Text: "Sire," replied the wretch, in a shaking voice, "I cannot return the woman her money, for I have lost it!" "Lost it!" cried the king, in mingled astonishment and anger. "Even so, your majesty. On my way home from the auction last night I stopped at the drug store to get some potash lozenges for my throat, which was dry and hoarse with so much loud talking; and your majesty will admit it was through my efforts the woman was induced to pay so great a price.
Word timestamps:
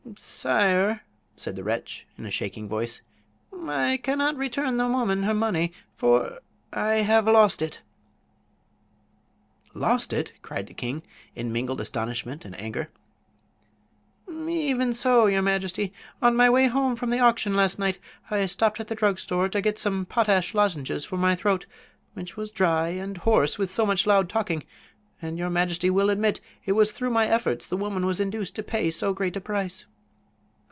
"Sire," 0.17 1.03
replied 1.37 1.55
the 1.55 1.63
wretch, 1.63 2.05
in 2.17 2.25
a 2.25 2.29
shaking 2.31 2.67
voice, 2.67 3.01
"I 3.65 3.97
cannot 4.03 4.35
return 4.35 4.75
the 4.75 4.87
woman 4.89 5.23
her 5.23 5.33
money, 5.33 5.71
for 5.95 6.39
I 6.73 6.95
have 6.95 7.27
lost 7.27 7.61
it!" 7.61 7.81
"Lost 9.73 10.11
it!" 10.11 10.33
cried 10.41 10.67
the 10.67 10.73
king, 10.73 11.03
in 11.33 11.53
mingled 11.53 11.79
astonishment 11.79 12.43
and 12.43 12.59
anger. 12.59 12.89
"Even 14.29 14.91
so, 14.91 15.27
your 15.27 15.41
majesty. 15.41 15.93
On 16.21 16.35
my 16.35 16.49
way 16.49 16.65
home 16.67 16.95
from 16.97 17.09
the 17.09 17.19
auction 17.19 17.55
last 17.55 17.79
night 17.79 17.97
I 18.29 18.45
stopped 18.47 18.81
at 18.81 18.89
the 18.89 18.95
drug 18.95 19.17
store 19.19 19.47
to 19.47 19.61
get 19.61 19.79
some 19.79 20.05
potash 20.05 20.53
lozenges 20.53 21.05
for 21.05 21.15
my 21.17 21.35
throat, 21.35 21.67
which 22.15 22.35
was 22.35 22.51
dry 22.51 22.89
and 22.89 23.17
hoarse 23.19 23.57
with 23.57 23.69
so 23.69 23.85
much 23.85 24.05
loud 24.05 24.27
talking; 24.27 24.63
and 25.21 25.37
your 25.37 25.49
majesty 25.49 25.89
will 25.89 26.09
admit 26.09 26.41
it 26.65 26.73
was 26.73 26.91
through 26.91 27.11
my 27.11 27.27
efforts 27.27 27.65
the 27.65 27.77
woman 27.77 28.05
was 28.05 28.19
induced 28.19 28.55
to 28.57 28.63
pay 28.63 28.91
so 28.91 29.13
great 29.13 29.37
a 29.37 29.41
price. 29.41 29.85